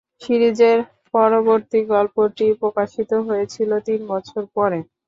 সিরিজের 0.21 0.77
পরবর্তী 1.13 1.79
গল্পটি 1.91 2.47
প্রকাশিত 2.61 3.11
হয়েছিল 3.27 3.69
তিন 3.87 3.99
বছর 4.11 4.41
পরে। 4.55 4.79